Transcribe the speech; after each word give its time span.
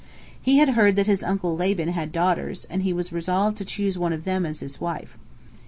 He 0.41 0.57
had 0.57 0.69
heard 0.69 0.95
that 0.95 1.05
his 1.05 1.21
uncle 1.23 1.55
Laban 1.55 1.89
had 1.89 2.11
daughters, 2.11 2.65
and 2.71 2.81
he 2.81 2.91
was 2.91 3.13
resolved 3.13 3.55
to 3.59 3.65
choose 3.65 3.99
one 3.99 4.13
of 4.13 4.23
them 4.23 4.47
as 4.47 4.59
his 4.59 4.81
wife. 4.81 5.15